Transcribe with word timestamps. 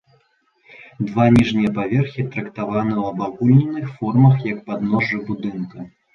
Два 1.09 1.25
ніжнія 1.35 1.69
паверхі 1.75 2.25
трактаваны 2.37 2.93
ў 3.01 3.03
абагульненых 3.11 3.87
формах 4.01 4.35
як 4.51 4.59
падножжа 4.73 5.23
будынка. 5.31 5.89